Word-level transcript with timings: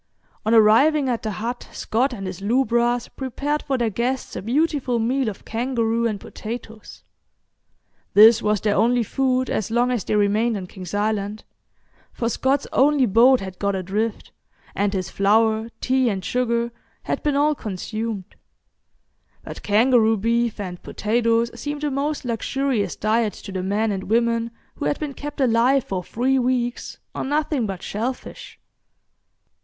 On 0.47 0.53
arriving 0.55 1.07
at 1.09 1.21
the 1.21 1.29
hut 1.33 1.69
Scott 1.71 2.11
and 2.11 2.25
his 2.25 2.41
lubras 2.41 3.07
prepared 3.07 3.61
for 3.61 3.77
their 3.77 3.91
guests 3.91 4.35
a 4.35 4.41
beautiful 4.41 4.97
meal 4.97 5.29
of 5.29 5.45
kangaroo 5.45 6.07
and 6.07 6.19
potatoes. 6.19 7.03
This 8.15 8.41
was 8.41 8.61
their 8.61 8.73
only 8.75 9.03
food 9.03 9.47
as 9.47 9.69
long 9.69 9.91
as 9.91 10.03
they 10.03 10.15
remained 10.15 10.57
on 10.57 10.65
King's 10.65 10.95
Island, 10.95 11.43
for 12.13 12.29
Scott's 12.29 12.65
only 12.73 13.05
boat 13.05 13.41
had 13.41 13.59
got 13.59 13.75
adrift, 13.75 14.31
and 14.73 14.91
his 14.91 15.11
flour, 15.11 15.69
tea, 15.81 16.09
and 16.09 16.25
sugar 16.25 16.71
had 17.03 17.21
been 17.21 17.35
all 17.35 17.53
consumed. 17.53 18.35
But 19.43 19.61
kangaroo 19.61 20.17
beef 20.17 20.59
and 20.59 20.81
potatoes 20.81 21.51
seemed 21.53 21.83
a 21.83 21.91
most 21.91 22.25
luxurious 22.25 22.95
diet 22.95 23.33
to 23.33 23.51
the 23.51 23.61
men 23.61 23.91
and 23.91 24.05
women 24.09 24.49
who 24.77 24.85
had 24.85 24.99
been 24.99 25.13
kept 25.13 25.39
alive 25.39 25.83
for 25.83 26.03
three 26.03 26.39
weeks 26.39 26.97
on 27.13 27.29
nothing 27.29 27.67
but 27.67 27.83
shellfish. 27.83 28.57